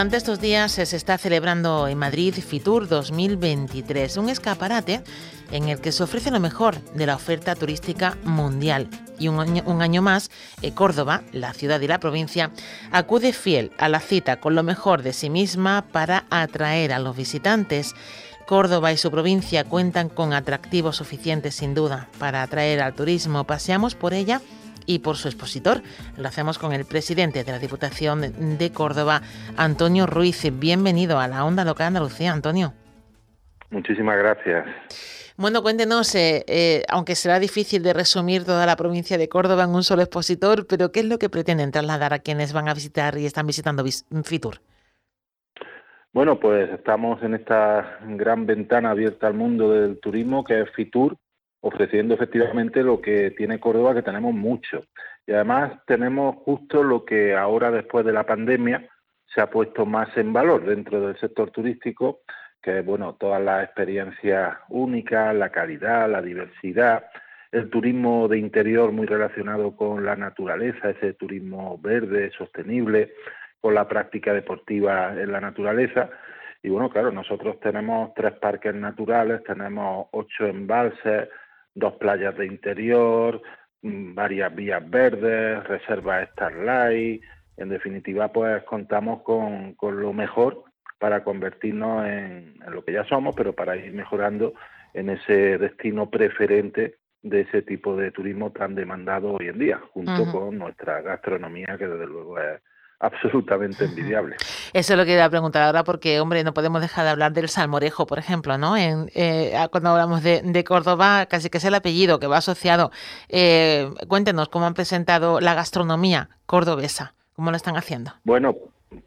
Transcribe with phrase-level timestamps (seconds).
[0.00, 5.02] Durante estos días se está celebrando en Madrid Fitur 2023, un escaparate
[5.52, 8.88] en el que se ofrece lo mejor de la oferta turística mundial.
[9.18, 9.38] Y un
[9.82, 10.30] año, más,
[10.62, 12.50] eh, Córdoba, la ciudad y la provincia,
[12.90, 17.14] acude fiel a la cita con lo mejor de sí misma para atraer a los
[17.14, 17.94] visitantes.
[18.46, 23.44] Córdoba y su provincia cuentan con atractivos suficientes sin duda para atraer al turismo.
[23.44, 24.40] Paseamos por ella
[24.90, 25.82] y por su expositor.
[26.18, 29.22] Lo hacemos con el presidente de la Diputación de Córdoba,
[29.56, 30.42] Antonio Ruiz.
[30.58, 32.72] Bienvenido a la Onda Local Andalucía, Antonio.
[33.70, 34.66] Muchísimas gracias.
[35.36, 39.70] Bueno, cuéntenos, eh, eh, aunque será difícil de resumir toda la provincia de Córdoba en
[39.70, 43.16] un solo expositor, pero ¿qué es lo que pretenden trasladar a quienes van a visitar
[43.16, 43.84] y están visitando
[44.24, 44.56] Fitur?
[46.12, 51.16] Bueno, pues estamos en esta gran ventana abierta al mundo del turismo que es Fitur,
[51.60, 54.84] ofreciendo efectivamente lo que tiene Córdoba, que tenemos mucho.
[55.26, 58.88] Y además tenemos justo lo que ahora, después de la pandemia,
[59.34, 62.20] se ha puesto más en valor dentro del sector turístico,
[62.62, 67.06] que bueno, todas las experiencias únicas, la calidad, la diversidad,
[67.52, 73.14] el turismo de interior muy relacionado con la naturaleza, ese turismo verde, sostenible,
[73.60, 76.10] con la práctica deportiva en la naturaleza.
[76.62, 81.28] Y bueno, claro, nosotros tenemos tres parques naturales, tenemos ocho embalses,
[81.74, 83.40] dos playas de interior,
[83.82, 87.22] mm, varias vías verdes, reservas Starlight.
[87.56, 90.64] En definitiva, pues contamos con, con lo mejor
[91.00, 94.52] para convertirnos en, lo que ya somos, pero para ir mejorando
[94.92, 100.30] en ese destino preferente de ese tipo de turismo tan demandado hoy en día, junto
[100.30, 102.60] con nuestra gastronomía, que desde luego es
[103.00, 104.36] absolutamente envidiable.
[104.72, 107.32] Eso es lo que iba a preguntar ahora, porque, hombre, no podemos dejar de hablar
[107.32, 108.76] del salmorejo, por ejemplo, ¿no?
[108.76, 112.90] En, eh, cuando hablamos de, Córdoba, casi que es el apellido que va asociado.
[113.28, 118.12] Eh, cuéntenos cómo han presentado la gastronomía cordobesa, cómo lo están haciendo.
[118.24, 118.54] Bueno,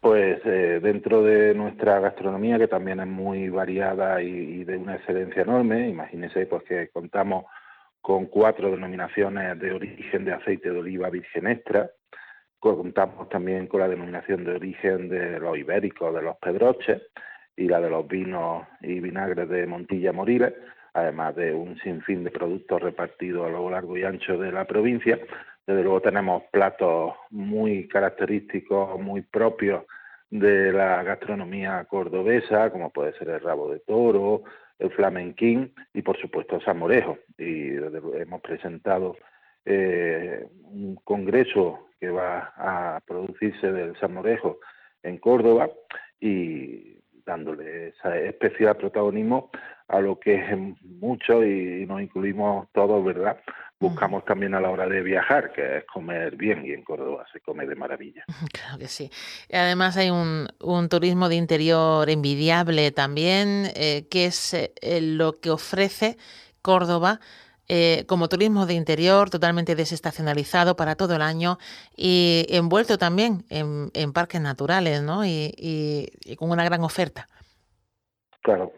[0.00, 4.96] pues eh, dentro de nuestra gastronomía, que también es muy variada y, y de una
[4.96, 7.44] excelencia enorme, imagínense pues que contamos
[8.00, 11.90] con cuatro denominaciones de origen de aceite de oliva virgen extra,
[12.62, 17.02] Contamos también con la denominación de origen de los ibéricos, de los pedroches
[17.56, 20.54] y la de los vinos y vinagres de Montilla Moriles,
[20.94, 25.18] además de un sinfín de productos repartidos a lo largo y ancho de la provincia.
[25.66, 29.82] Desde luego tenemos platos muy característicos, muy propios
[30.30, 34.44] de la gastronomía cordobesa, como puede ser el rabo de toro,
[34.78, 37.18] el flamenquín y por supuesto el salmorejo.
[37.36, 39.16] Y hemos presentado
[39.64, 44.58] eh, un congreso que va a producirse del salmorejo
[45.04, 45.70] en Córdoba
[46.18, 49.52] y dándole ese especial protagonismo
[49.86, 53.38] a lo que es mucho y nos incluimos todos, ¿verdad?
[53.78, 57.38] Buscamos también a la hora de viajar, que es comer bien y en Córdoba se
[57.38, 58.24] come de maravilla.
[58.52, 59.08] Claro que sí.
[59.52, 65.50] Además hay un, un turismo de interior envidiable también, eh, que es eh, lo que
[65.50, 66.16] ofrece
[66.62, 67.20] Córdoba
[67.68, 71.58] eh, como turismo de interior totalmente desestacionalizado para todo el año
[71.96, 75.24] y envuelto también en, parques naturales ¿no?
[75.24, 77.28] Y, con una gran oferta.
[78.42, 78.72] Claro,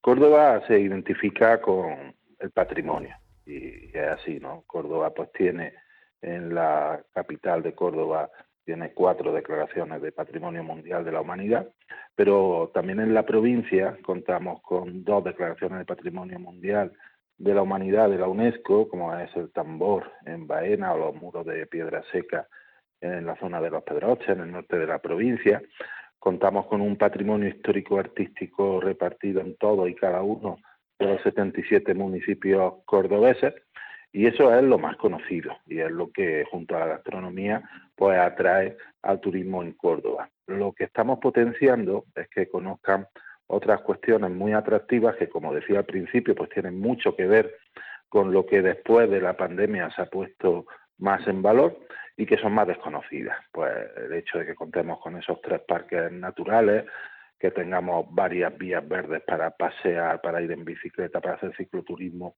[0.00, 4.64] Córdoba se identifica con el patrimonio y es así, ¿no?
[4.66, 5.74] Córdoba pues tiene
[6.20, 8.30] en la capital de Córdoba
[8.64, 11.68] tiene cuatro declaraciones de Patrimonio Mundial de la Humanidad,
[12.14, 16.92] pero también en la provincia contamos con dos declaraciones de Patrimonio Mundial
[17.38, 21.44] de la humanidad de la UNESCO, como es el tambor en Baena o los muros
[21.46, 22.46] de piedra seca
[23.00, 25.62] en la zona de los Pedroches, en el norte de la provincia.
[26.18, 30.58] Contamos con un patrimonio histórico artístico repartido en todo y cada uno
[30.98, 33.54] de los 77 municipios cordobeses
[34.14, 38.16] y eso es lo más conocido y es lo que junto a la gastronomía pues
[38.16, 40.30] atrae al turismo en Córdoba.
[40.46, 43.08] Lo que estamos potenciando es que conozcan
[43.46, 47.56] otras cuestiones muy atractivas que, como decía al principio, pues tienen mucho que ver
[48.08, 50.66] con lo que después de la pandemia se ha puesto
[50.98, 51.78] más en valor
[52.16, 53.36] y que son más desconocidas.
[53.52, 56.84] Pues el hecho de que contemos con esos tres parques naturales,
[57.38, 62.36] que tengamos varias vías verdes para pasear, para ir en bicicleta, para hacer cicloturismo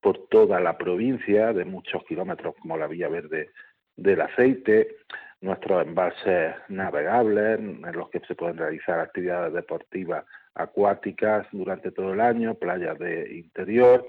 [0.00, 3.50] por toda la provincia, de muchos kilómetros, como la Vía Verde
[3.96, 4.98] del Aceite,
[5.40, 10.24] nuestros embalses navegables, en los que se pueden realizar actividades deportivas
[10.54, 14.08] acuáticas durante todo el año, playas de interior,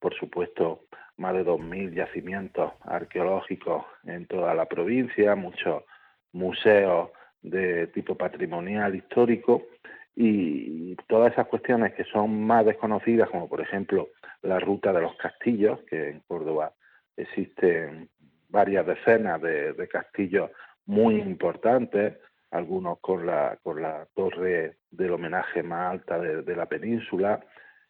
[0.00, 0.84] por supuesto,
[1.16, 5.84] más de 2.000 yacimientos arqueológicos en toda la provincia, muchos
[6.32, 7.10] museos
[7.42, 9.62] de tipo patrimonial histórico
[10.14, 14.08] y todas esas cuestiones que son más desconocidas, como por ejemplo
[14.42, 16.72] la ruta de los castillos, que en Córdoba
[17.16, 18.08] existen
[18.52, 20.50] varias decenas de, castillos
[20.86, 22.18] muy importantes,
[22.50, 27.40] algunos con la, con la torre del homenaje más alta de, la península.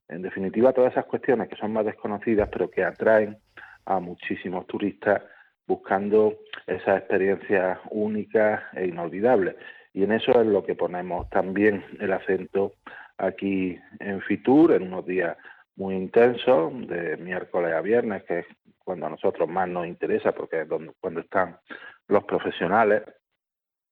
[0.09, 3.37] En definitiva, todas esas cuestiones que son más desconocidas, pero que atraen
[3.85, 5.23] a muchísimos turistas
[5.67, 9.56] buscando esas experiencias únicas e inolvidables.
[9.93, 12.75] Y en eso es lo que ponemos también el acento
[13.19, 15.37] aquí en Fitur, en unos días
[15.76, 18.46] muy intensos, de miércoles a viernes, que es
[18.78, 21.58] cuando a nosotros más nos interesa, porque es donde, cuando están
[22.08, 23.02] los profesionales.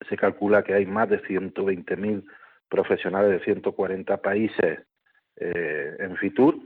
[0.09, 2.25] Se calcula que hay más de 120.000
[2.69, 4.81] profesionales de 140 países
[5.37, 6.57] eh, en Fitur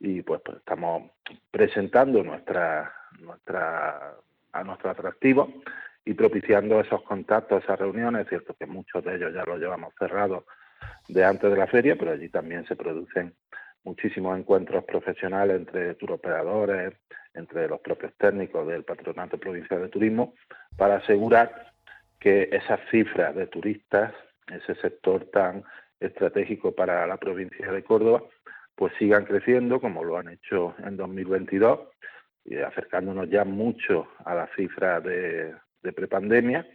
[0.00, 1.10] y pues, pues, estamos
[1.50, 4.14] presentando nuestra, nuestra,
[4.52, 5.52] a nuestro atractivo
[6.04, 8.22] y propiciando esos contactos, esas reuniones.
[8.22, 10.44] Es cierto que muchos de ellos ya los llevamos cerrados
[11.08, 13.34] de antes de la feria, pero allí también se producen
[13.84, 16.94] muchísimos encuentros profesionales entre turoperadores,
[17.34, 20.34] entre los propios técnicos del Patronato Provincial de Turismo,
[20.76, 21.72] para asegurar
[22.18, 24.12] que esas cifras de turistas,
[24.50, 25.64] ese sector tan
[26.00, 28.22] estratégico para la provincia de Córdoba,
[28.74, 31.80] pues sigan creciendo como lo han hecho en 2022
[32.44, 36.66] y acercándonos ya mucho a la cifra de, de prepandemia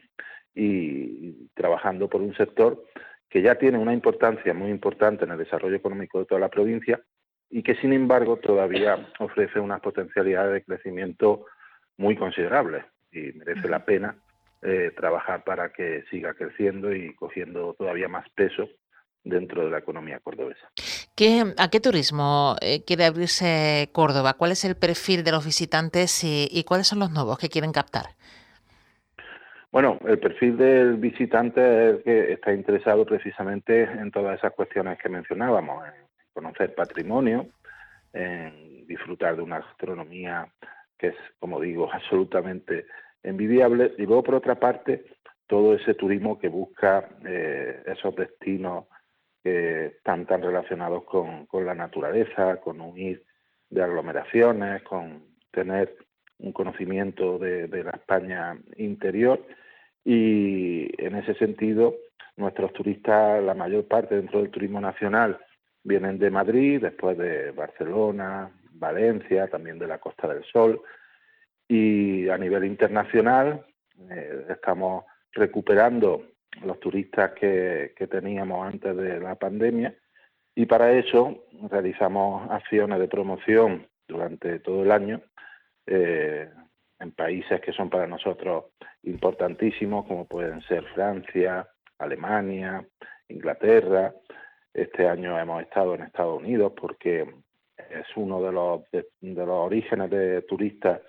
[0.55, 2.83] y trabajando por un sector
[3.29, 6.99] que ya tiene una importancia muy importante en el desarrollo económico de toda la provincia
[7.49, 11.45] y que sin embargo todavía ofrece unas potencialidades de crecimiento
[11.97, 14.15] muy considerables y merece la pena
[14.61, 18.67] eh, trabajar para que siga creciendo y cogiendo todavía más peso
[19.23, 20.69] dentro de la economía cordobesa.
[21.57, 24.35] ¿A qué turismo eh, quiere abrirse Córdoba?
[24.35, 28.15] ¿Cuál es el perfil de los visitantes y cuáles son los nuevos que quieren captar?
[29.71, 35.09] Bueno, el perfil del visitante es que está interesado precisamente en todas esas cuestiones que
[35.09, 35.93] mencionábamos, en
[36.33, 37.47] conocer patrimonio,
[38.11, 40.47] en disfrutar de una gastronomía
[40.97, 42.87] que es, como digo, absolutamente
[43.21, 45.05] envidiable, y luego por otra parte
[45.47, 48.85] todo ese turismo que busca eh, esos destinos
[49.43, 53.23] que están tan relacionados con, la naturaleza, con huir
[53.69, 55.95] de aglomeraciones, con tener
[56.39, 59.45] un conocimiento de, la España interior.
[60.03, 61.95] Y en ese sentido
[62.37, 65.37] nuestros turistas, la mayor parte dentro del turismo nacional,
[65.83, 70.81] vienen de Madrid, después de Barcelona, Valencia, también de la Costa del Sol.
[71.67, 73.65] Y a nivel internacional
[74.09, 75.03] eh, estamos
[75.33, 76.23] recuperando
[76.63, 79.93] los turistas que, que teníamos antes de la pandemia.
[80.55, 85.21] Y para eso realizamos acciones de promoción durante todo el año
[85.91, 86.47] eh,
[86.99, 88.65] en países que son para nosotros
[89.03, 92.85] importantísimos, como pueden ser Francia, Alemania,
[93.27, 94.13] Inglaterra.
[94.71, 97.21] Este año hemos estado en Estados Unidos porque
[97.89, 101.01] es uno de los, de, los orígenes de turistas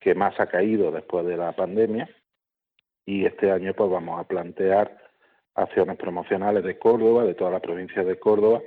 [0.00, 2.08] que más ha caído después de la pandemia
[3.04, 4.96] y este año pues vamos a plantear
[5.54, 8.60] acciones promocionales de Córdoba, de toda la provincia de Córdoba,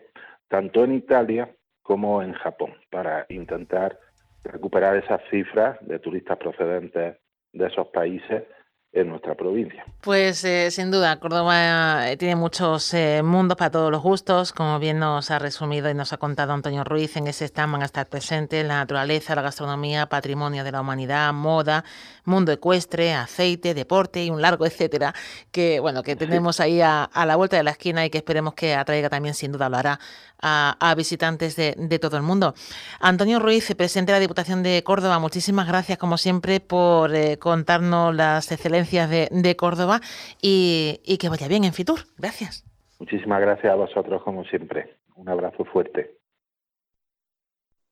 [0.47, 3.99] tanto en Italia como en Japón, para intentar
[4.43, 7.17] recuperar esas cifras de turistas procedentes
[7.53, 8.43] de esos países
[8.91, 9.85] en nuestra provincia.
[10.01, 14.79] Pues eh, sin duda, Córdoba eh, tiene muchos eh, mundos para todos los gustos, como
[14.79, 17.85] bien nos ha resumido y nos ha contado Antonio Ruiz, en ese stand van a
[17.85, 21.83] estar presentes la naturaleza, la gastronomía, patrimonio de la humanidad, moda,
[22.25, 25.13] mundo ecuestre, aceite, deporte y un largo etcétera,
[25.51, 28.55] que bueno, que tenemos ahí a, a, la vuelta de la esquina y que esperemos
[28.55, 29.99] que atraiga también, sin duda lo hará,
[30.41, 32.53] a, visitantes de, todo el mundo.
[32.99, 38.15] Antonio Ruiz, presidente de la Diputación de Córdoba, muchísimas gracias como siempre por eh, contarnos
[38.15, 38.51] las
[38.83, 40.01] de, Córdoba
[40.41, 41.99] y, y que vaya bien en Fitur.
[42.17, 42.65] Gracias.
[42.99, 44.97] Muchísimas gracias a vosotros como siempre.
[45.15, 46.15] Un abrazo fuerte.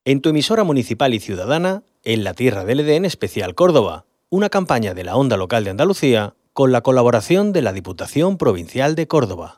[0.06, 4.94] En tu emisora municipal y ciudadana, en la Tierra del Edén Especial Córdoba, una campaña
[4.94, 9.56] de la Onda Local de Andalucía con la colaboración de la Diputación Provincial de Córdoba.